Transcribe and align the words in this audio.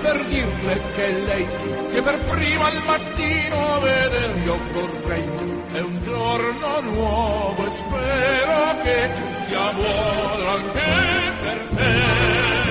per 0.00 0.24
dirle 0.26 0.82
che 0.92 1.18
lei 1.18 1.46
che 1.88 2.02
per 2.02 2.18
prima 2.24 2.66
al 2.66 2.82
mattino 2.84 3.80
vedere 3.80 4.40
io 4.40 4.58
vorrei. 4.72 5.24
È 5.72 5.80
un 5.80 6.02
giorno 6.04 6.80
nuovo 6.80 7.66
e 7.66 7.70
spero 7.76 8.82
che 8.82 9.10
sia 9.46 9.72
buono 9.72 10.48
anche 10.48 10.80
per 11.42 11.68
te. 11.74 12.62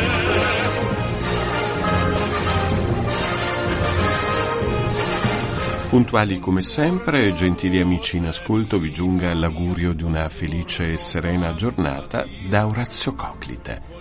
Puntuali 5.90 6.40
come 6.40 6.62
sempre, 6.62 7.34
gentili 7.34 7.80
amici 7.80 8.18
in 8.18 8.26
ascolto, 8.26 8.80
vi 8.80 8.92
giunga 8.92 9.32
l'augurio 9.36 9.94
di 9.94 10.02
una 10.02 10.28
felice 10.28 10.94
e 10.94 10.98
serena 10.98 11.54
giornata 11.54 12.26
da 12.50 12.66
Orazio 12.66 13.14
Coclite. 13.14 13.93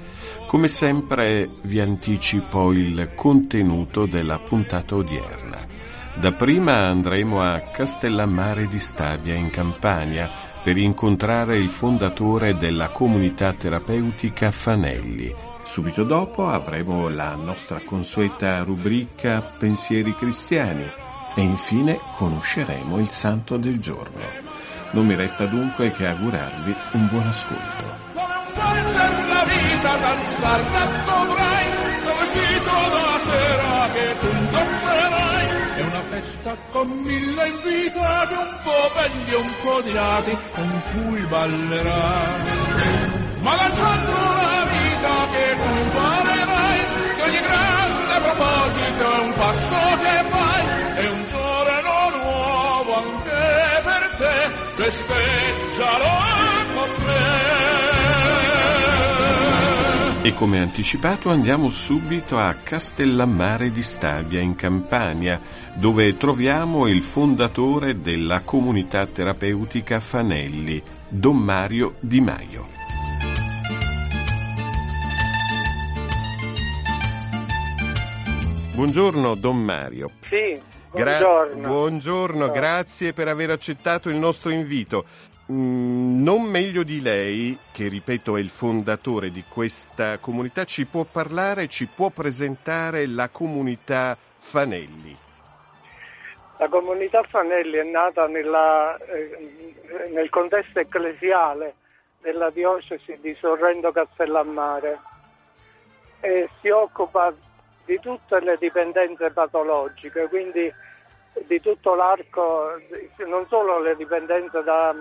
Come 0.52 0.68
sempre 0.68 1.48
vi 1.62 1.80
anticipo 1.80 2.72
il 2.72 3.12
contenuto 3.14 4.04
della 4.04 4.38
puntata 4.38 4.96
odierna. 4.96 5.66
Dapprima 6.16 6.88
andremo 6.88 7.40
a 7.40 7.60
Castellammare 7.60 8.68
di 8.68 8.78
Stabia 8.78 9.34
in 9.34 9.48
Campania 9.48 10.30
per 10.62 10.76
incontrare 10.76 11.56
il 11.56 11.70
fondatore 11.70 12.58
della 12.58 12.90
comunità 12.90 13.54
terapeutica 13.54 14.50
Fanelli. 14.50 15.34
Subito 15.64 16.04
dopo 16.04 16.46
avremo 16.46 17.08
la 17.08 17.34
nostra 17.34 17.80
consueta 17.82 18.62
rubrica 18.62 19.40
Pensieri 19.40 20.14
cristiani 20.14 20.84
e 21.34 21.40
infine 21.40 21.98
conosceremo 22.14 22.98
il 22.98 23.08
santo 23.08 23.56
del 23.56 23.78
giorno. 23.78 24.26
Non 24.90 25.06
mi 25.06 25.14
resta 25.14 25.46
dunque 25.46 25.92
che 25.92 26.06
augurarvi 26.06 26.74
un 26.92 27.08
buon 27.08 27.26
ascolto. 27.26 29.31
Vita 29.82 29.96
danzar 29.96 30.60
dovrai, 31.06 31.66
vestito 32.06 32.76
da 32.94 33.18
sera 33.26 33.88
che 33.92 34.06
tu 34.20 34.28
indosserai. 34.28 35.46
È 35.74 35.82
una 35.82 36.02
festa 36.02 36.56
con 36.70 36.88
mille 36.88 37.46
invitati, 37.48 38.34
un 38.34 38.58
po' 38.62 38.90
belli 38.94 39.34
un 39.34 39.52
po' 39.62 39.74
odiati, 39.74 40.38
con 40.54 40.82
cui 40.92 41.20
ballerai. 41.22 42.40
Ma 43.40 43.56
danzando 43.56 44.18
la 44.50 44.64
vita 44.70 45.14
che 45.32 45.46
tu 45.62 45.74
farerai, 45.96 46.80
che 47.16 47.22
ogni 47.22 47.40
grande 47.48 48.14
proposito 48.26 49.04
è 49.12 49.18
un 49.18 49.32
passo 49.32 49.80
che 50.02 50.16
vai, 50.30 50.64
è 50.94 51.08
un 51.08 51.24
giorno 51.26 51.94
nuovo 52.22 52.94
anche 52.94 53.80
per 53.82 54.02
te, 54.18 54.36
festeggialo 54.76 56.12
con 56.74 56.90
me. 57.06 57.61
E 60.24 60.34
come 60.34 60.60
anticipato 60.60 61.30
andiamo 61.30 61.68
subito 61.68 62.38
a 62.38 62.54
Castellammare 62.54 63.72
di 63.72 63.82
Stabia 63.82 64.38
in 64.40 64.54
Campania, 64.54 65.40
dove 65.74 66.16
troviamo 66.16 66.86
il 66.86 67.02
fondatore 67.02 68.00
della 68.00 68.42
comunità 68.42 69.04
terapeutica 69.06 69.98
Fanelli, 69.98 70.80
Don 71.08 71.36
Mario 71.38 71.96
Di 71.98 72.20
Maio. 72.20 72.68
Buongiorno 78.74 79.34
Don 79.34 79.60
Mario. 79.60 80.10
Sì, 80.28 80.56
Gra- 80.92 81.18
buongiorno. 81.18 81.66
buongiorno, 81.68 82.50
grazie 82.52 83.12
per 83.12 83.26
aver 83.26 83.50
accettato 83.50 84.08
il 84.08 84.16
nostro 84.16 84.50
invito. 84.50 85.04
Mm, 85.52 86.22
non 86.22 86.44
meglio 86.44 86.82
di 86.82 87.02
lei, 87.02 87.58
che 87.72 87.88
ripeto 87.88 88.38
è 88.38 88.40
il 88.40 88.48
fondatore 88.48 89.30
di 89.30 89.44
questa 89.46 90.16
comunità, 90.16 90.64
ci 90.64 90.86
può 90.86 91.04
parlare, 91.04 91.68
ci 91.68 91.86
può 91.86 92.08
presentare 92.08 93.06
la 93.06 93.28
comunità 93.28 94.16
Fanelli. 94.38 95.14
La 96.56 96.68
comunità 96.68 97.22
Fanelli 97.24 97.76
è 97.76 97.82
nata 97.82 98.26
nella, 98.28 98.96
eh, 98.96 99.74
nel 100.12 100.30
contesto 100.30 100.78
ecclesiale 100.78 101.74
della 102.22 102.48
diocesi 102.48 103.18
di 103.20 103.36
Sorrento 103.38 103.92
Castellammare 103.92 105.00
e 106.20 106.48
si 106.62 106.70
occupa 106.70 107.30
di 107.84 107.98
tutte 108.00 108.40
le 108.40 108.56
dipendenze 108.58 109.30
patologiche, 109.32 110.28
quindi 110.28 110.72
di 111.46 111.60
tutto 111.60 111.94
l'arco, 111.94 112.80
non 113.26 113.46
solo 113.48 113.80
le 113.80 113.96
dipendenze 113.96 114.62
da, 114.62 114.94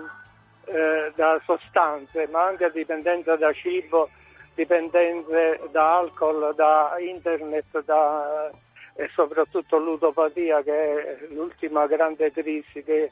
eh, 0.64 1.12
da 1.14 1.40
sostanze, 1.44 2.28
ma 2.28 2.44
anche 2.44 2.70
dipendenze 2.72 3.36
da 3.36 3.52
cibo, 3.52 4.08
dipendenze 4.54 5.60
da 5.70 5.98
alcol, 5.98 6.54
da 6.54 6.94
internet, 6.98 7.84
da, 7.84 8.50
e 8.94 9.08
soprattutto 9.14 9.78
ludopatia, 9.78 10.62
che 10.62 10.72
è 10.72 11.26
l'ultima 11.30 11.86
grande 11.86 12.30
crisi 12.30 12.82
che 12.82 13.10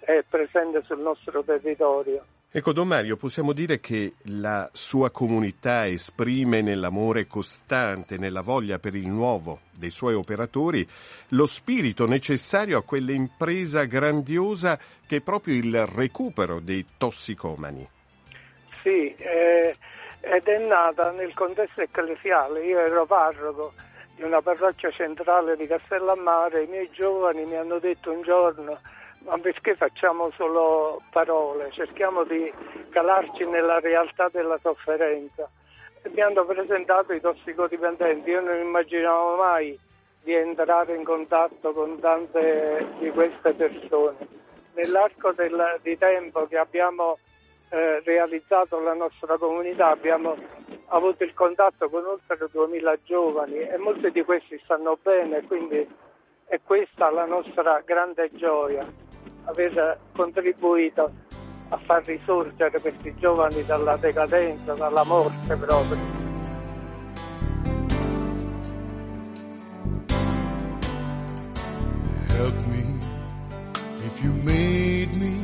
è 0.00 0.22
presente 0.28 0.82
sul 0.82 1.00
nostro 1.00 1.42
territorio. 1.42 2.24
Ecco, 2.50 2.72
Don 2.72 2.88
Mario, 2.88 3.16
possiamo 3.16 3.52
dire 3.52 3.80
che 3.80 4.14
la 4.22 4.68
sua 4.72 5.10
comunità 5.10 5.86
esprime 5.86 6.62
nell'amore 6.62 7.26
costante, 7.26 8.16
nella 8.16 8.40
voglia 8.40 8.78
per 8.78 8.94
il 8.94 9.08
nuovo 9.08 9.60
dei 9.72 9.90
suoi 9.90 10.14
operatori, 10.14 10.86
lo 11.30 11.44
spirito 11.44 12.06
necessario 12.06 12.78
a 12.78 12.82
quell'impresa 12.82 13.84
grandiosa 13.84 14.78
che 15.06 15.16
è 15.16 15.20
proprio 15.20 15.54
il 15.56 15.84
recupero 15.86 16.60
dei 16.60 16.86
tossicomani. 16.96 17.86
Sì, 18.82 19.14
eh, 19.16 19.74
ed 20.20 20.46
è 20.46 20.58
nata 20.58 21.10
nel 21.10 21.34
contesto 21.34 21.82
ecclesiale. 21.82 22.64
Io 22.64 22.78
ero 22.78 23.04
parroco 23.04 23.74
di 24.14 24.22
una 24.22 24.40
parrocchia 24.40 24.90
centrale 24.90 25.56
di 25.56 25.66
Castellammare, 25.66 26.62
i 26.62 26.68
miei 26.68 26.88
giovani 26.90 27.44
mi 27.44 27.56
hanno 27.56 27.78
detto 27.78 28.12
un 28.12 28.22
giorno 28.22 28.80
ma 29.26 29.38
perché 29.38 29.74
facciamo 29.74 30.30
solo 30.36 31.02
parole? 31.10 31.70
Cerchiamo 31.72 32.22
di 32.24 32.52
calarci 32.90 33.44
nella 33.44 33.80
realtà 33.80 34.28
della 34.28 34.58
sofferenza. 34.62 35.50
Mi 36.10 36.20
hanno 36.20 36.44
presentato 36.44 37.12
i 37.12 37.20
tossicodipendenti, 37.20 38.30
io 38.30 38.40
non 38.40 38.58
immaginavo 38.58 39.36
mai 39.36 39.76
di 40.22 40.32
entrare 40.32 40.94
in 40.94 41.02
contatto 41.02 41.72
con 41.72 41.98
tante 41.98 42.86
di 43.00 43.10
queste 43.10 43.52
persone. 43.54 44.16
Nell'arco 44.74 45.32
del, 45.32 45.80
di 45.82 45.98
tempo 45.98 46.46
che 46.46 46.58
abbiamo 46.58 47.18
eh, 47.70 48.00
realizzato 48.04 48.78
la 48.78 48.94
nostra 48.94 49.36
comunità 49.38 49.88
abbiamo 49.88 50.36
avuto 50.86 51.24
il 51.24 51.34
contatto 51.34 51.88
con 51.88 52.04
oltre 52.04 52.48
2000 52.48 52.98
giovani 53.02 53.58
e 53.58 53.76
molti 53.76 54.12
di 54.12 54.22
questi 54.22 54.60
stanno 54.62 54.96
bene, 55.02 55.42
quindi 55.42 55.84
è 56.46 56.60
questa 56.62 57.10
la 57.10 57.24
nostra 57.24 57.82
grande 57.84 58.30
gioia 58.34 59.04
aver 59.46 59.98
contribuito 60.14 61.10
a 61.68 61.78
far 61.78 62.04
risorgere 62.04 62.80
questi 62.80 63.14
giovani 63.18 63.64
dalla 63.64 63.96
decadenza, 63.96 64.74
dalla 64.74 65.04
morte 65.04 65.56
proprio. 65.56 66.24
Help 72.28 72.54
me 72.68 72.84
if 74.06 74.22
you 74.22 74.32
made 74.44 75.12
me, 75.14 75.42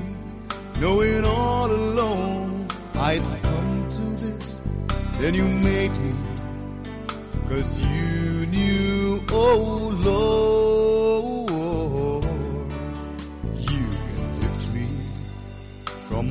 knowing 0.78 1.24
all 1.24 1.70
alone 1.70 2.66
I'd 2.94 3.24
come 3.42 3.88
to 3.88 4.02
this. 4.20 4.60
Then 5.18 5.34
you 5.34 5.46
made 5.46 5.90
me, 5.90 6.14
cause 7.48 7.80
you 7.80 8.46
knew, 8.46 9.20
oh 9.30 9.90
Lord, 10.02 10.31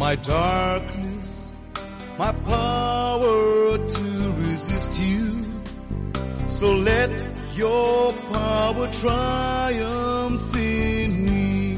my 0.02 0.16
darkness, 0.16 1.52
my 2.18 2.32
power 2.32 3.78
to 3.78 4.34
resist 4.40 5.00
you. 5.00 5.46
So 6.48 6.74
let 6.74 7.14
your 7.54 8.12
power 8.34 8.88
triumph 8.92 10.56
in 10.56 11.12
me. 11.26 11.78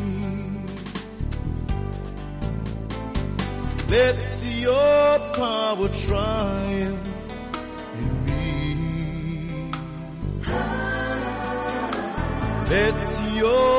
Let 3.90 4.16
your 4.68 5.20
power 5.42 5.90
triumph 5.90 7.08
in 8.00 8.26
me. 8.26 9.72
Let 12.72 13.00
your 13.36 13.73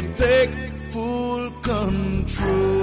Savior, 0.00 0.14
take 0.16 0.50
full 0.92 1.50
control. 1.62 2.79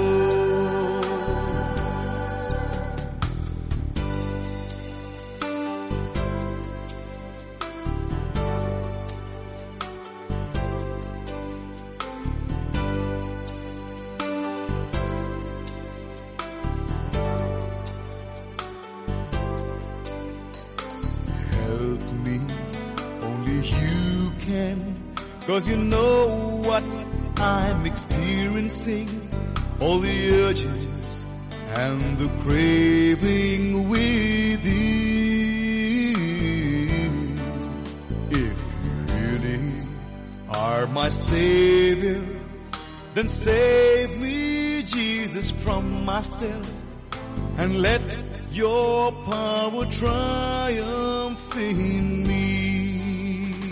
All 28.88 29.98
the 29.98 30.30
urges 30.48 31.26
and 31.76 32.16
the 32.16 32.28
craving 32.42 33.88
within. 33.90 34.68
If 38.30 38.58
you 38.82 38.92
really 39.14 39.60
are 40.48 40.86
my 40.86 41.10
savior, 41.10 42.24
then 43.12 43.28
save 43.28 44.18
me, 44.18 44.82
Jesus, 44.84 45.50
from 45.50 46.06
myself 46.06 46.70
and 47.58 47.82
let 47.82 48.18
your 48.52 49.12
power 49.12 49.84
triumph 49.86 51.56
in 51.56 52.22
me. 52.22 53.70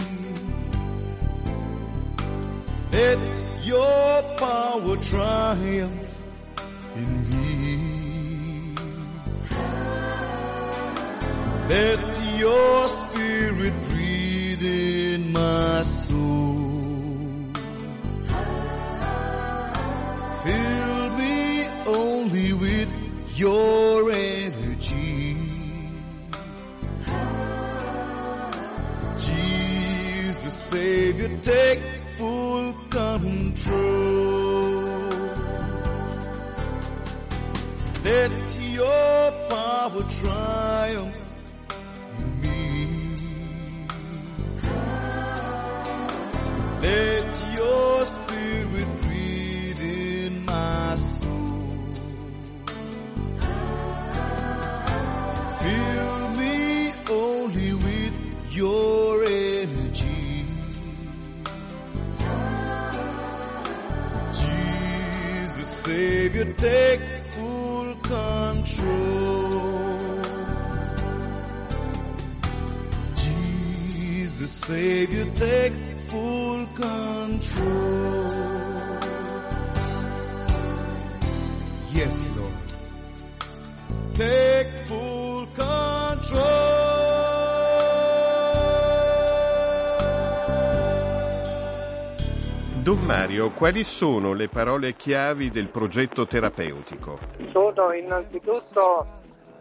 Let 2.92 3.45
your 3.66 4.22
power 4.38 4.96
triumph 4.98 6.22
in 6.94 7.28
me. 7.30 8.74
Let 11.68 12.38
your 12.38 12.88
spirit 12.88 13.74
breathe 13.88 14.62
in 14.62 15.32
my 15.32 15.82
soul. 15.82 16.54
Fill 20.44 21.18
me 21.18 21.66
only 21.86 22.52
with 22.52 22.92
your 23.34 24.12
energy. 24.12 25.36
Jesus, 29.18 30.52
Savior, 30.52 31.36
take 31.42 31.80
full 32.16 32.65
control. 33.26 34.86
Let 38.04 38.32
your 38.60 39.32
power 39.50 40.04
triumph 40.20 41.25
Savior, 66.36 66.54
take 66.58 67.00
full 67.30 67.94
control. 67.94 69.56
Jesus, 73.14 74.50
Savior, 74.50 75.24
take 75.34 75.72
full 76.10 76.66
control. 76.74 78.30
Yes, 81.92 82.28
Lord. 82.36 82.52
Take 84.12 84.55
Don 92.86 93.02
Mario, 93.04 93.50
quali 93.50 93.82
sono 93.82 94.32
le 94.32 94.46
parole 94.46 94.94
chiavi 94.94 95.50
del 95.50 95.66
progetto 95.66 96.24
terapeutico? 96.24 97.18
Sono 97.50 97.90
innanzitutto 97.90 99.04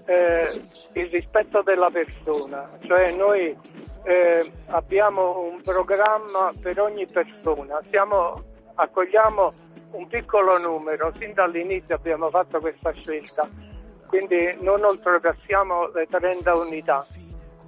eh, 0.05 0.61
il 0.93 1.07
rispetto 1.07 1.63
della 1.63 1.89
persona, 1.89 2.69
cioè 2.85 3.15
noi 3.15 3.57
eh, 4.03 4.51
abbiamo 4.67 5.39
un 5.39 5.59
programma 5.63 6.53
per 6.61 6.79
ogni 6.79 7.07
persona, 7.07 7.81
Siamo, 7.89 8.43
accogliamo 8.75 9.53
un 9.93 10.05
piccolo 10.05 10.59
numero, 10.59 11.11
sin 11.17 11.33
dall'inizio 11.33 11.95
abbiamo 11.95 12.29
fatto 12.29 12.59
questa 12.59 12.91
scelta, 12.91 13.49
quindi 14.05 14.55
non 14.61 14.83
oltrepassiamo 14.83 15.87
le 15.95 16.05
30 16.11 16.55
unità 16.57 17.03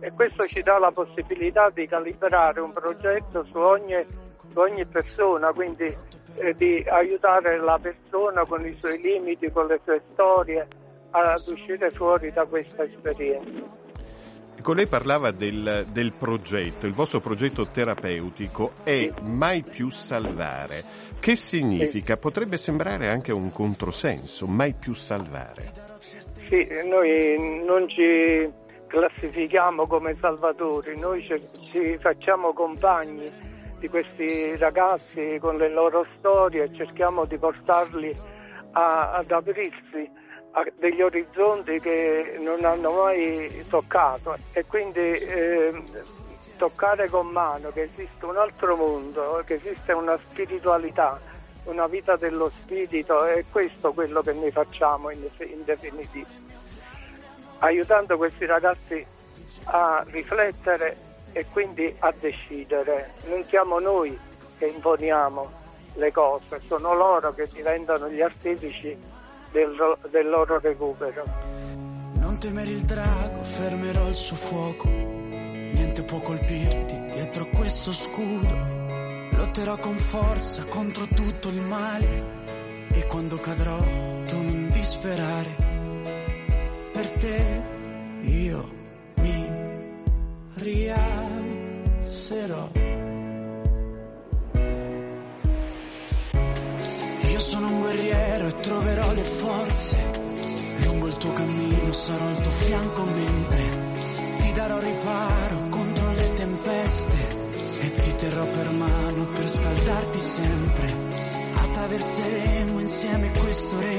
e 0.02 0.12
questo 0.12 0.46
ci 0.46 0.62
dà 0.62 0.78
la 0.78 0.92
possibilità 0.92 1.72
di 1.72 1.88
calibrare 1.88 2.60
un 2.60 2.72
progetto 2.72 3.44
su 3.46 3.58
ogni, 3.58 4.06
ogni 4.54 4.86
persona, 4.86 5.52
quindi 5.52 5.86
eh, 6.36 6.54
di 6.54 6.84
aiutare 6.88 7.58
la 7.58 7.80
persona 7.82 8.46
con 8.46 8.66
i 8.66 8.76
suoi 8.80 9.02
limiti, 9.02 9.52
con 9.52 9.68
le 9.68 9.80
sue 9.84 10.02
storie 10.14 10.68
ad 11.12 11.44
uscire 11.48 11.92
fuori 11.92 12.32
da 12.32 12.46
questa 12.46 12.84
esperienza. 12.84 13.86
Ecco, 14.56 14.74
lei 14.74 14.88
parlava 14.88 15.30
del, 15.32 15.86
del, 15.92 16.14
progetto, 16.18 16.88
il 16.88 16.94
vostro 16.94 17.20
progetto 17.20 17.68
terapeutico 17.68 18.72
è 18.84 18.92
Sì. 18.92 19.14
mai 19.22 19.64
più 19.64 19.90
salvare. 19.90 20.84
Che 21.20 21.36
significa? 21.36 22.18
Potrebbe 22.18 22.58
sembrare 22.58 23.08
anche 23.08 23.32
un 23.32 23.52
controsenso, 23.52 24.48
mai 24.48 24.74
più 24.74 24.94
salvare. 24.94 25.72
Sì, 26.50 26.66
noi 26.88 27.64
non 27.66 27.88
ci 27.88 28.50
classifichiamo 28.88 29.86
come 29.86 30.16
salvatori, 30.20 30.98
noi 31.00 31.22
ci, 31.22 31.40
ci 31.72 31.98
facciamo 32.00 32.52
compagni 32.54 33.30
di 33.80 33.88
questi 33.90 34.56
ragazzi 34.58 35.38
con 35.40 35.58
le 35.58 35.70
loro 35.70 36.06
storie 36.18 36.64
e 36.64 36.74
cerchiamo 36.74 37.26
di 37.26 37.38
portarli 37.38 38.16
a- 38.72 39.14
ad 39.14 39.32
aprirsi 39.32 40.10
a 40.52 40.66
degli 40.78 41.02
orizzonti 41.02 41.80
che 41.80 42.38
non 42.40 42.66
hanno 42.66 42.92
mai 42.92 43.66
toccato. 43.70 44.36
E 44.54 44.66
quindi 44.66 45.00
eh, 45.00 45.84
toccare 46.58 47.08
con 47.10 47.28
mano 47.28 47.70
che 47.72 47.84
esiste 47.84 48.26
un 48.26 48.38
altro 48.38 48.76
mondo, 48.76 49.42
che 49.46 49.56
esiste 49.56 49.94
una 49.94 50.18
spiritualità, 50.18 51.20
una 51.66 51.88
vita 51.88 52.16
dello 52.16 52.50
spirito, 52.50 53.26
è 53.26 53.44
questo 53.52 53.94
quello 53.94 54.22
che 54.22 54.34
noi 54.34 54.52
facciamo 54.52 55.12
in, 55.12 55.28
in 55.40 55.64
definitivo. 55.64 56.46
Aiutando 57.60 58.18
questi 58.18 58.46
ragazzi 58.46 59.06
a 59.66 60.04
riflettere 60.08 60.98
e 61.38 61.46
quindi 61.52 61.96
a 62.00 62.12
decidere. 62.20 63.14
Non 63.28 63.44
siamo 63.44 63.78
noi 63.78 64.18
che 64.58 64.66
imponiamo 64.66 65.66
le 65.94 66.12
cose, 66.12 66.60
sono 66.66 66.96
loro 66.96 67.32
che 67.32 67.48
diventano 67.54 68.10
gli 68.10 68.22
artefici 68.22 68.98
del, 69.52 69.98
del 70.10 70.30
loro 70.30 70.60
recupero. 70.60 71.24
Non 72.16 72.40
temere 72.40 72.72
il 72.72 72.82
drago, 72.82 73.44
fermerò 73.44 74.08
il 74.08 74.16
suo 74.16 74.36
fuoco. 74.36 74.88
Niente 74.88 76.04
può 76.04 76.22
colpirti 76.22 77.06
dietro 77.12 77.46
questo 77.50 77.92
scudo. 77.92 78.76
Lotterò 79.34 79.78
con 79.78 79.96
forza 79.96 80.66
contro 80.66 81.06
tutto 81.06 81.50
il 81.50 81.62
male. 81.62 82.88
E 82.94 83.06
quando 83.06 83.38
cadrò, 83.38 83.78
tu 83.78 84.42
non 84.42 84.70
disperare. 84.72 85.56
Per 86.94 87.12
te 87.12 87.64
io 88.22 88.77
rialzerò. 90.60 92.46
Io 97.30 97.40
sono 97.40 97.68
un 97.68 97.80
guerriero 97.80 98.48
e 98.48 98.60
troverò 98.60 99.14
le 99.14 99.24
forze. 99.24 99.98
Lungo 100.86 101.08
il 101.08 101.18
tuo 101.18 101.32
cammino 101.32 101.92
sarò 101.92 102.26
al 102.28 102.42
tuo 102.42 102.52
fianco 102.52 103.04
mentre 103.04 103.64
ti 104.40 104.52
darò 104.54 104.80
riparo 104.80 105.68
contro 105.70 106.12
le 106.12 106.34
tempeste 106.34 107.46
e 107.80 107.96
ti 107.96 108.16
terrò 108.16 108.46
per 108.48 108.72
mano 108.72 109.26
per 109.28 109.48
scaldarti 109.48 110.20
sempre. 110.20 110.96
Attraverseremo 111.54 112.80
insieme 112.80 113.32
questo 113.32 113.80
regno 113.80 113.97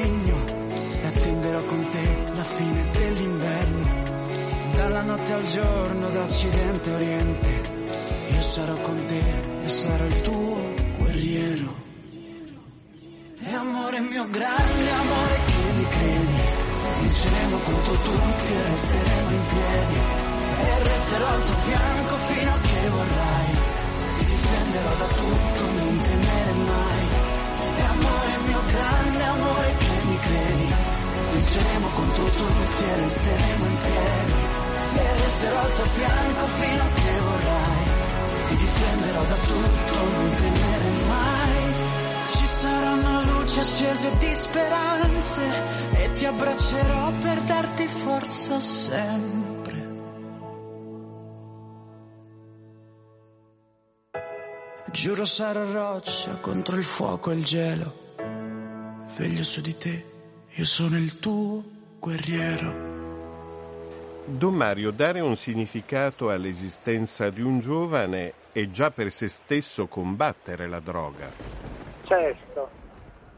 giorno, 5.48 6.10
da 6.10 6.22
occidente 6.22 6.90
a 6.90 6.94
oriente, 6.94 7.48
io 8.34 8.42
sarò 8.42 8.76
con 8.80 9.06
te 9.06 9.24
e 9.64 9.68
sarò 9.68 10.04
il 10.04 10.20
tuo 10.20 10.74
guerriero. 10.98 11.74
E 13.40 13.52
amore 13.54 14.00
mio 14.00 14.26
grande 14.28 14.90
amore 14.90 15.40
che 15.46 15.72
mi 15.72 15.84
credi, 15.86 16.40
vinceremo 17.00 17.56
contro 17.58 17.94
tutti 17.94 18.52
e 18.52 18.62
resteremo 18.62 19.30
in 19.30 19.46
piedi. 19.48 19.98
E 20.60 20.82
resterò 20.82 21.26
al 21.26 21.44
tuo 21.44 21.54
fianco 21.54 22.14
fino 22.16 22.52
a 22.52 22.58
che 22.58 22.88
vorrai, 22.88 23.50
ti 24.18 24.24
difenderò 24.26 24.94
da 24.96 25.06
tutto, 25.06 25.62
non 25.64 26.00
temere 26.02 26.52
mai. 26.52 27.06
E 27.76 27.82
amore 27.82 28.32
mio 28.46 28.62
grande 28.66 29.22
amore 29.22 29.76
che 29.78 30.02
mi 30.04 30.18
credi, 30.18 30.74
vinceremo 31.32 31.88
contro 31.88 32.24
tutti 32.24 32.84
e 32.84 32.96
resteremo 32.96 33.66
in 33.66 33.76
piedi. 33.82 34.47
Da 39.28 39.34
tutto, 39.34 39.94
non 39.94 40.30
temere 40.36 40.90
mai. 41.06 42.26
Ci 42.28 42.46
saranno 42.46 43.22
luci 43.24 43.58
accese 43.58 44.16
di 44.18 44.32
speranze 44.32 45.42
e 45.92 46.12
ti 46.14 46.24
abbraccerò 46.24 47.12
per 47.20 47.40
darti 47.42 47.86
forza 47.86 48.58
sempre. 48.58 49.86
Giuro 54.90 55.24
sarò 55.26 55.70
roccia 55.70 56.36
contro 56.40 56.76
il 56.76 56.82
fuoco 56.82 57.30
e 57.30 57.34
il 57.34 57.44
gelo. 57.44 58.06
Veglio 59.16 59.44
su 59.44 59.60
di 59.60 59.76
te, 59.76 60.04
io 60.48 60.64
sono 60.64 60.96
il 60.96 61.18
tuo 61.18 61.62
guerriero. 61.98 62.86
Don 64.24 64.54
Mario, 64.54 64.90
dare 64.90 65.20
un 65.20 65.36
significato 65.36 66.30
all'esistenza 66.30 67.30
di 67.30 67.42
un 67.42 67.58
giovane 67.58 68.37
è 68.52 68.66
già 68.70 68.90
per 68.90 69.10
se 69.10 69.28
stesso 69.28 69.86
combattere 69.86 70.68
la 70.68 70.80
droga. 70.80 71.30
Certo, 72.04 72.70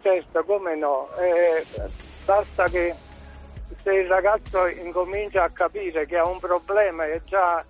certo, 0.03 0.45
come 0.45 0.77
no. 0.77 1.09
Eh, 1.17 1.67
basta 2.25 2.65
che 2.69 2.95
se 3.83 3.93
il 3.93 4.07
ragazzo 4.07 4.67
incomincia 4.67 5.45
a 5.45 5.51
capire 5.51 6.07
che 6.07 6.17
ha 6.17 6.29
un 6.29 6.39
problema 6.39 7.07
è 7.07 7.21
già, 7.25 7.65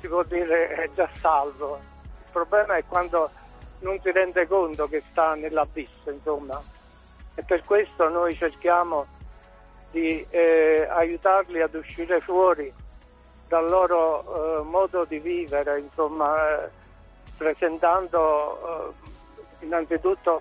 si 0.00 0.08
può 0.08 0.22
dire, 0.24 0.68
è 0.68 0.90
già 0.94 1.08
salvo. 1.14 1.76
Il 1.76 2.30
problema 2.32 2.76
è 2.76 2.84
quando 2.86 3.30
non 3.80 3.98
si 4.00 4.10
rende 4.10 4.46
conto 4.46 4.88
che 4.88 5.02
sta 5.10 5.34
nell'abisso, 5.34 6.10
insomma. 6.10 6.60
E 7.34 7.42
per 7.44 7.62
questo 7.64 8.08
noi 8.08 8.34
cerchiamo 8.34 9.06
di 9.90 10.26
eh, 10.30 10.86
aiutarli 10.88 11.60
ad 11.60 11.74
uscire 11.74 12.20
fuori 12.20 12.72
dal 13.52 13.68
loro 13.68 14.60
eh, 14.60 14.62
modo 14.62 15.04
di 15.04 15.18
vivere, 15.18 15.78
insomma, 15.78 16.64
eh, 16.64 16.70
presentando 17.36 18.94
eh, 19.60 19.64
innanzitutto 19.66 20.40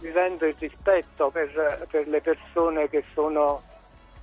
vivendo 0.00 0.44
il 0.44 0.56
rispetto 0.58 1.30
per, 1.30 1.86
per 1.88 2.08
le 2.08 2.20
persone 2.20 2.88
che 2.88 3.04
sono, 3.14 3.62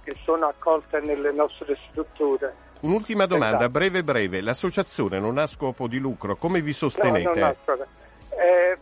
che 0.03 0.17
sono, 0.25 0.47
accolte 0.47 0.99
nelle 0.99 1.31
nostre 1.31 1.77
strutture. 1.87 2.53
Un'ultima 2.81 3.25
domanda, 3.25 3.59
esatto. 3.59 3.71
breve 3.71 4.03
breve. 4.03 4.41
L'associazione 4.41 5.17
non 5.17 5.37
ha 5.37 5.47
scopo 5.47 5.87
di 5.87 5.97
lucro, 5.97 6.35
come 6.35 6.59
vi 6.59 6.73
sostenete? 6.73 7.39
No, 7.39 7.55
eh, 8.31 8.77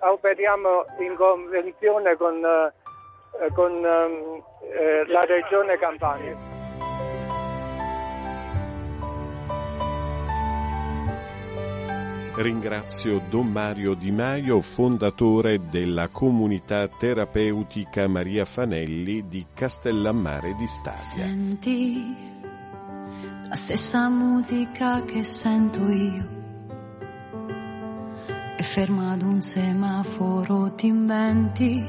operiamo 0.00 0.86
in 0.98 1.14
convenzione 1.14 2.16
con 2.16 2.44
eh, 2.44 3.52
con 3.54 3.72
ehm, 3.72 4.42
eh, 4.74 5.06
la 5.06 5.24
regione 5.24 5.78
Campania. 5.78 6.61
Ringrazio 12.42 13.22
Don 13.30 13.52
Mario 13.52 13.94
Di 13.94 14.10
Maio, 14.10 14.60
fondatore 14.60 15.68
della 15.70 16.08
comunità 16.08 16.88
terapeutica 16.88 18.08
Maria 18.08 18.44
Fanelli 18.44 19.28
di 19.28 19.46
Castellammare 19.54 20.56
di 20.56 20.66
Stabia. 20.66 21.24
Senti 21.24 22.16
la 23.48 23.54
stessa 23.54 24.08
musica 24.08 25.04
che 25.04 25.22
sento 25.22 25.88
io 25.88 26.28
e 28.56 28.62
ferma 28.64 29.12
ad 29.12 29.22
un 29.22 29.40
semaforo 29.40 30.74
ti 30.74 30.88
inventi 30.88 31.80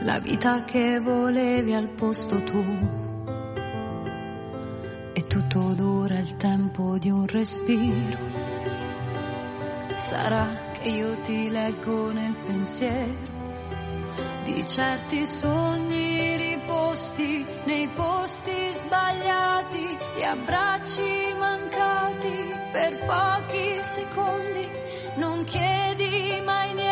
la 0.00 0.18
vita 0.18 0.64
che 0.64 0.98
volevi 0.98 1.74
al 1.74 1.88
posto 1.90 2.42
tuo. 2.42 3.06
E 5.12 5.26
tutto 5.26 5.74
dura 5.74 6.18
il 6.18 6.36
tempo 6.36 6.96
di 6.96 7.10
un 7.10 7.26
respiro. 7.26 8.47
Sarà 9.98 10.70
che 10.72 10.88
io 10.88 11.20
ti 11.22 11.50
leggo 11.50 12.12
nel 12.12 12.34
pensiero 12.46 13.36
di 14.44 14.66
certi 14.66 15.26
sogni 15.26 16.36
riposti 16.36 17.44
nei 17.64 17.88
posti 17.88 18.50
sbagliati, 18.72 19.98
di 20.14 20.24
abbracci 20.24 21.34
mancati 21.36 22.54
per 22.72 22.96
pochi 23.04 23.82
secondi. 23.82 24.68
Non 25.16 25.44
chiedi 25.44 26.40
mai 26.44 26.72
niente, 26.74 26.87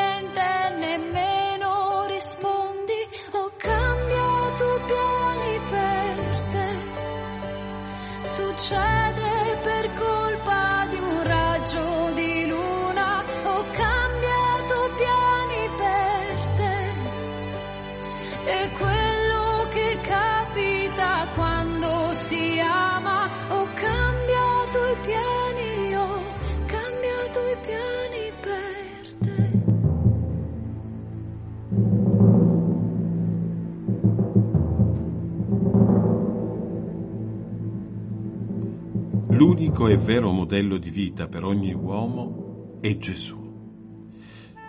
L'unico 39.36 39.88
e 39.88 39.98
vero 39.98 40.30
modello 40.30 40.78
di 40.78 40.88
vita 40.88 41.28
per 41.28 41.44
ogni 41.44 41.74
uomo 41.74 42.78
è 42.80 42.96
Gesù. 42.96 43.36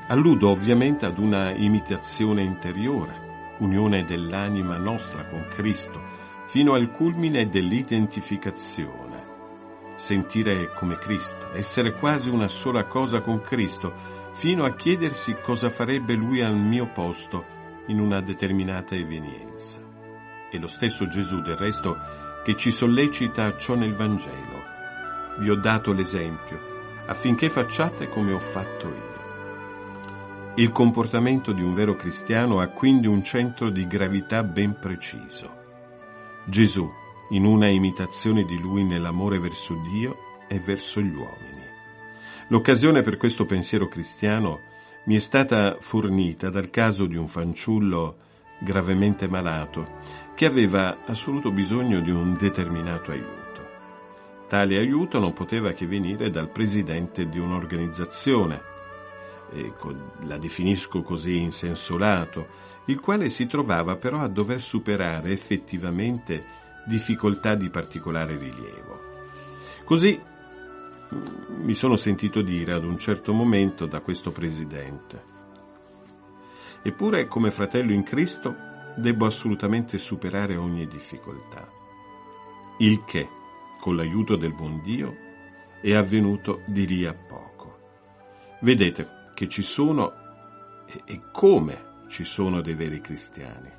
Alludo 0.10 0.50
ovviamente 0.50 1.06
ad 1.06 1.18
una 1.20 1.52
imitazione 1.56 2.44
interiore, 2.44 3.56
unione 3.60 4.04
dell'anima 4.04 4.76
nostra 4.76 5.26
con 5.26 5.48
Cristo, 5.48 6.02
fino 6.48 6.74
al 6.74 6.92
culmine 6.92 7.48
dell'identificazione. 7.48 9.26
Sentire 9.96 10.74
come 10.74 10.98
Cristo, 10.98 11.54
essere 11.54 11.94
quasi 11.94 12.28
una 12.28 12.50
sola 12.50 12.84
cosa 12.88 13.22
con 13.22 13.40
Cristo, 13.40 13.94
fino 14.34 14.66
a 14.66 14.74
chiedersi 14.74 15.38
cosa 15.42 15.70
farebbe 15.70 16.14
Lui 16.14 16.42
al 16.42 16.58
mio 16.58 16.90
posto 16.94 17.46
in 17.88 18.02
una 18.02 18.20
determinata 18.20 18.96
evenienza. 18.96 19.80
E 20.52 20.60
lo 20.60 20.68
stesso 20.68 21.08
Gesù, 21.08 21.40
del 21.42 21.56
resto, 21.56 22.26
che 22.48 22.56
ci 22.56 22.72
sollecita 22.72 23.58
ciò 23.58 23.76
nel 23.76 23.94
Vangelo. 23.94 24.64
Vi 25.40 25.50
ho 25.50 25.56
dato 25.56 25.92
l'esempio 25.92 27.04
affinché 27.08 27.50
facciate 27.50 28.08
come 28.08 28.32
ho 28.32 28.40
fatto 28.40 28.88
io. 28.88 30.54
Il 30.56 30.72
comportamento 30.72 31.52
di 31.52 31.62
un 31.62 31.74
vero 31.74 31.98
cristiano 31.98 32.62
ha 32.62 32.68
quindi 32.68 33.06
un 33.06 33.22
centro 33.22 33.70
di 33.70 33.86
gravità 33.86 34.44
ben 34.44 34.80
preciso. 34.80 35.52
Gesù, 36.46 36.90
in 37.32 37.44
una 37.44 37.68
imitazione 37.68 38.46
di 38.46 38.58
lui 38.58 38.86
nell'amore 38.86 39.40
verso 39.40 39.74
Dio 39.92 40.16
e 40.48 40.58
verso 40.58 41.02
gli 41.02 41.14
uomini. 41.14 41.66
L'occasione 42.48 43.02
per 43.02 43.18
questo 43.18 43.46
pensiero 43.46 43.90
cristiano 43.90 44.62
mi 45.08 45.18
è 45.18 45.20
stata 45.20 45.76
fornita 45.82 46.50
dal 46.50 46.70
caso 46.70 47.08
di 47.08 47.18
un 47.18 47.28
fanciullo 47.28 48.20
gravemente 48.60 49.28
malato 49.28 50.27
che 50.38 50.46
aveva 50.46 51.00
assoluto 51.08 51.50
bisogno 51.50 52.00
di 52.00 52.12
un 52.12 52.38
determinato 52.38 53.10
aiuto. 53.10 53.66
Tale 54.48 54.78
aiuto 54.78 55.18
non 55.18 55.34
poteva 55.34 55.72
che 55.72 55.88
venire 55.88 56.30
dal 56.30 56.52
presidente 56.52 57.28
di 57.28 57.40
un'organizzazione, 57.40 58.62
la 60.28 60.38
definisco 60.38 61.02
così 61.02 61.42
in 61.42 61.52
senso 61.52 61.98
lato, 61.98 62.50
il 62.86 63.00
quale 63.00 63.30
si 63.30 63.48
trovava 63.48 63.96
però 63.96 64.20
a 64.20 64.28
dover 64.28 64.62
superare 64.62 65.32
effettivamente 65.32 66.46
difficoltà 66.86 67.56
di 67.56 67.72
particolare 67.72 68.38
rilievo. 68.38 69.00
Così 69.86 70.22
mm, 70.22 71.64
mi 71.64 71.74
sono 71.74 71.96
sentito 71.96 72.44
dire 72.44 72.74
ad 72.74 72.84
un 72.84 73.00
certo 73.00 73.34
momento 73.34 73.88
da 73.88 74.02
questo 74.02 74.32
presidente. 74.32 75.36
Eppure, 76.84 77.26
come 77.26 77.50
fratello 77.50 77.92
in 77.92 78.04
Cristo, 78.04 78.67
debbo 78.98 79.26
assolutamente 79.26 79.98
superare 79.98 80.58
ogni 80.58 80.88
difficoltà. 80.88 81.70
Il 82.80 83.04
che, 83.06 83.30
con 83.80 83.96
l'aiuto 83.96 84.36
del 84.36 84.54
buon 84.54 84.82
Dio, 84.82 85.16
è 85.82 85.94
avvenuto 85.94 86.62
di 86.66 86.86
lì 86.88 87.06
a 87.06 87.14
poco. 87.14 87.80
Vedete 88.62 89.32
che 89.34 89.48
ci 89.48 89.62
sono 89.62 90.14
e 91.06 91.22
come 91.32 91.86
ci 92.08 92.24
sono 92.24 92.62
dei 92.62 92.74
veri 92.74 93.00
cristiani. 93.00 93.72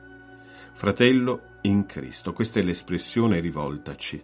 Fratello 0.72 1.58
in 1.62 1.86
Cristo, 1.86 2.32
questa 2.32 2.60
è 2.60 2.62
l'espressione 2.62 3.40
rivoltaci. 3.40 4.22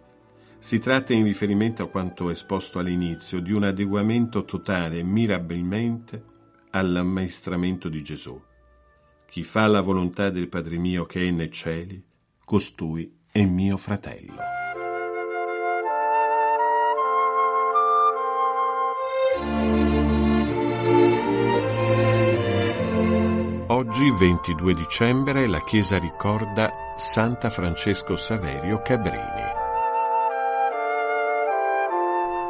Si 0.57 0.79
tratta 0.79 1.13
in 1.13 1.25
riferimento 1.25 1.83
a 1.83 1.89
quanto 1.89 2.29
esposto 2.29 2.79
all'inizio 2.79 3.41
di 3.41 3.51
un 3.51 3.65
adeguamento 3.65 4.45
totale 4.45 5.03
mirabilmente 5.03 6.23
all'ammaestramento 6.71 7.89
di 7.89 8.01
Gesù. 8.01 8.41
Chi 9.35 9.43
fa 9.43 9.67
la 9.67 9.81
volontà 9.81 10.29
del 10.29 10.47
Padre 10.47 10.77
mio 10.77 11.05
che 11.05 11.27
è 11.27 11.29
nei 11.29 11.51
cieli, 11.51 12.01
costui 12.45 13.17
è 13.29 13.43
mio 13.43 13.75
fratello. 13.75 14.37
Oggi, 23.67 24.09
22 24.17 24.73
dicembre, 24.73 25.47
la 25.47 25.61
Chiesa 25.65 25.99
ricorda 25.99 26.71
Santa 26.95 27.49
Francesco 27.49 28.15
Saverio 28.15 28.81
Cabrini. 28.81 29.19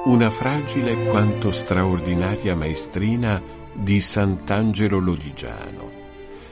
Una 0.03 0.29
fragile 0.29 1.03
quanto 1.05 1.49
straordinaria 1.49 2.55
maestrina 2.55 3.41
di 3.73 3.99
Sant'Angelo 3.99 4.99
Lodigiano. 4.99 6.04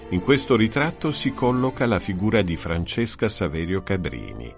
In 0.10 0.22
questo 0.22 0.56
ritratto 0.56 1.12
si 1.12 1.34
colloca 1.34 1.86
la 1.86 2.00
figura 2.00 2.42
di 2.42 2.56
Francesca 2.56 3.30
Saverio 3.30 3.82
Cabrini, 3.82 4.54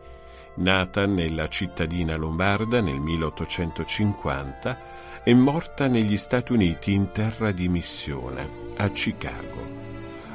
nata 0.56 1.06
nella 1.06 1.48
cittadina 1.48 2.16
lombarda 2.16 2.82
nel 2.82 3.00
1850 3.00 5.24
e 5.24 5.34
morta 5.34 5.88
negli 5.88 6.18
Stati 6.18 6.52
Uniti 6.52 6.92
in 6.92 7.12
terra 7.12 7.52
di 7.52 7.70
missione, 7.70 8.50
a 8.76 8.90
Chicago. 8.90 9.84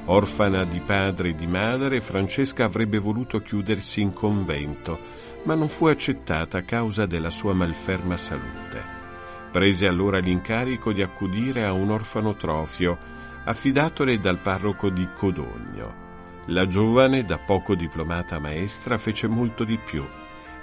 Orfana 0.07 0.65
di 0.65 0.81
padre 0.81 1.31
e 1.31 1.35
di 1.35 1.47
madre, 1.47 2.01
Francesca 2.01 2.65
avrebbe 2.65 2.99
voluto 2.99 3.41
chiudersi 3.41 4.01
in 4.01 4.13
convento, 4.13 4.99
ma 5.45 5.55
non 5.55 5.69
fu 5.69 5.87
accettata 5.87 6.59
a 6.59 6.63
causa 6.63 7.05
della 7.05 7.31
sua 7.31 7.53
malferma 7.53 8.17
salute. 8.17 8.99
Prese 9.53 9.87
allora 9.87 10.19
l'incarico 10.19 10.93
di 10.93 11.03
accudire 11.03 11.65
a 11.65 11.73
un 11.73 11.91
orfanotrofio 11.91 13.19
affidatole 13.45 14.19
dal 14.19 14.39
parroco 14.39 14.91
di 14.91 15.09
Codogno. 15.15 16.09
La 16.47 16.67
giovane, 16.67 17.25
da 17.25 17.39
poco 17.39 17.75
diplomata 17.75 18.39
maestra, 18.39 18.99
fece 18.99 19.27
molto 19.29 19.65
di 19.65 19.79
più. 19.79 20.05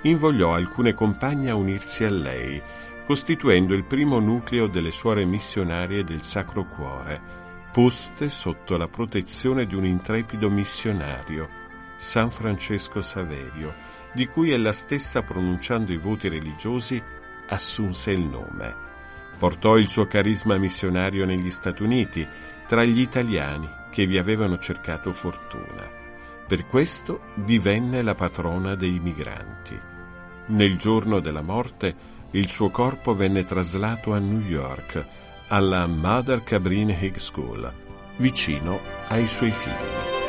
Invogliò 0.02 0.54
alcune 0.54 0.94
compagne 0.94 1.50
a 1.50 1.56
unirsi 1.56 2.04
a 2.04 2.10
lei, 2.10 2.62
costituendo 3.06 3.74
il 3.74 3.86
primo 3.86 4.20
nucleo 4.20 4.68
delle 4.68 4.92
suore 4.92 5.26
missionarie 5.26 6.04
del 6.04 6.24
Sacro 6.24 6.66
Cuore, 6.66 7.22
poste 7.72 8.30
sotto 8.30 8.76
la 8.76 8.88
protezione 8.88 9.66
di 9.66 9.76
un 9.76 9.86
intrepido 9.86 10.50
missionario, 10.50 11.48
San 11.96 12.30
Francesco 12.30 13.02
Saverio, 13.02 13.74
di 14.14 14.28
cui 14.28 14.52
ella 14.52 14.72
stessa, 14.72 15.22
pronunciando 15.22 15.94
i 15.94 15.98
voti 15.98 16.28
religiosi, 16.28 17.02
assunse 17.48 18.12
il 18.12 18.22
nome. 18.22 18.86
Portò 19.38 19.78
il 19.78 19.88
suo 19.88 20.08
carisma 20.08 20.58
missionario 20.58 21.26
negli 21.26 21.52
Stati 21.52 21.84
Uniti, 21.84 22.28
tra 22.68 22.84
gli 22.84 23.00
italiani 23.00 23.68
che 23.90 24.06
vi 24.06 24.18
avevano 24.18 24.58
cercato 24.58 25.12
fortuna. 25.14 25.90
Per 26.48 26.68
questo 26.68 27.22
divenne 27.36 28.02
la 28.02 28.14
patrona 28.14 28.76
dei 28.76 29.00
migranti. 29.00 29.78
Nel 30.48 30.78
giorno 30.78 31.20
della 31.20 31.42
morte 31.42 31.96
il 32.32 32.48
suo 32.48 32.70
corpo 32.70 33.16
venne 33.16 33.44
traslato 33.44 34.14
a 34.14 34.20
New 34.20 34.42
York, 34.42 35.06
alla 35.48 35.88
Mother 35.88 36.44
Cabrini 36.44 36.98
High 37.00 37.16
School, 37.16 37.74
vicino 38.18 38.80
ai 39.08 39.28
suoi 39.28 39.52
figli. 39.52 40.27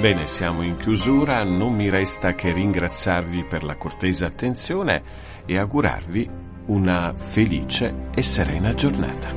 Bene, 0.00 0.28
siamo 0.28 0.62
in 0.62 0.76
chiusura, 0.76 1.42
non 1.42 1.74
mi 1.74 1.90
resta 1.90 2.36
che 2.36 2.52
ringraziarvi 2.52 3.42
per 3.42 3.64
la 3.64 3.74
cortese 3.74 4.24
attenzione 4.24 5.02
e 5.44 5.58
augurarvi 5.58 6.30
una 6.66 7.12
felice 7.16 8.08
e 8.14 8.22
serena 8.22 8.74
giornata. 8.74 9.34